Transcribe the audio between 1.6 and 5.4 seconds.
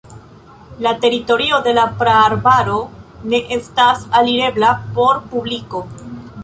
de la praarbaro ne estas alirebla por